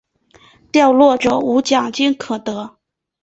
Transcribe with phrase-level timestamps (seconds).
[0.71, 2.79] 掉落者无奖金可得。